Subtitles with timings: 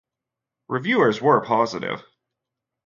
[0.67, 2.01] Reviewers were positive.